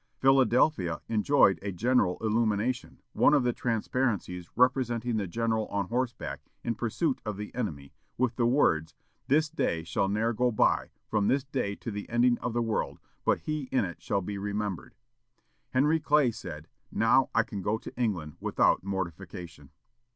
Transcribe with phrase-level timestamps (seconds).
[0.17, 6.73] Philadelphia enjoyed a general illumination; one of the transparencies representing the general on horseback in
[6.73, 8.95] pursuit of the enemy, with the words,
[9.27, 12.97] "This day shall ne'er go by, from this day to the ending of the world,
[13.23, 14.95] but He in it shall be remembered."
[15.69, 19.69] Henry Clay said, "Now I can go to England without mortification."